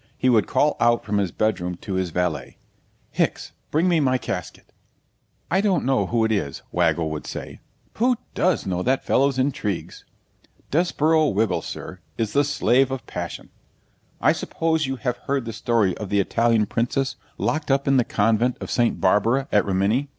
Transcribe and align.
He 0.17 0.29
would 0.29 0.47
call 0.47 0.77
out 0.79 1.05
from 1.05 1.19
his 1.19 1.31
bed 1.31 1.59
room 1.59 1.75
to 1.75 1.93
his 1.93 2.09
valet, 2.09 2.57
'Hicks, 3.11 3.51
bring 3.69 3.87
me 3.87 3.99
my 3.99 4.17
casket!' 4.17 4.73
'I 5.51 5.61
don't 5.61 5.85
know 5.85 6.07
who 6.07 6.25
it 6.25 6.31
is,' 6.31 6.63
Waggle 6.71 7.11
would 7.11 7.27
say. 7.27 7.59
'Who 7.97 8.17
DOES 8.33 8.65
know 8.65 8.81
that 8.81 9.05
fellow's 9.05 9.37
intrigues! 9.37 10.03
Desborough 10.71 11.27
Wiggle, 11.27 11.61
sir, 11.61 11.99
is 12.17 12.33
the 12.33 12.43
slave 12.43 12.89
of 12.89 13.05
passion. 13.05 13.49
I 14.19 14.31
suppose 14.31 14.87
you 14.87 14.95
have 14.95 15.17
heard 15.27 15.45
the 15.45 15.53
story 15.53 15.95
of 15.99 16.09
the 16.09 16.19
Italian 16.19 16.65
princess 16.65 17.15
locked 17.37 17.69
up 17.69 17.87
in 17.87 17.97
the 17.97 18.03
Convent 18.03 18.57
of 18.59 18.71
Saint 18.71 18.99
Barbara, 18.99 19.47
at 19.51 19.65
Rimini? 19.65 20.09